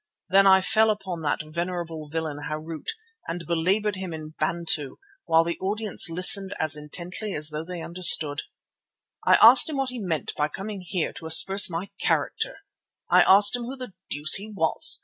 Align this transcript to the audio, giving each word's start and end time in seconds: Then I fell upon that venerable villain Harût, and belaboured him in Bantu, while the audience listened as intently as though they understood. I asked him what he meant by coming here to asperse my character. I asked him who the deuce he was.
Then 0.29 0.47
I 0.47 0.61
fell 0.61 0.89
upon 0.89 1.21
that 1.21 1.43
venerable 1.43 2.07
villain 2.09 2.39
Harût, 2.49 2.87
and 3.27 3.45
belaboured 3.45 3.97
him 3.97 4.13
in 4.13 4.31
Bantu, 4.39 4.95
while 5.25 5.43
the 5.43 5.59
audience 5.59 6.09
listened 6.09 6.55
as 6.57 6.75
intently 6.75 7.35
as 7.35 7.49
though 7.49 7.63
they 7.63 7.83
understood. 7.83 8.41
I 9.27 9.35
asked 9.35 9.69
him 9.69 9.77
what 9.77 9.89
he 9.91 9.99
meant 9.99 10.33
by 10.35 10.47
coming 10.47 10.81
here 10.81 11.13
to 11.13 11.27
asperse 11.27 11.69
my 11.69 11.91
character. 11.99 12.61
I 13.11 13.21
asked 13.21 13.55
him 13.55 13.65
who 13.65 13.75
the 13.75 13.93
deuce 14.09 14.33
he 14.37 14.49
was. 14.51 14.99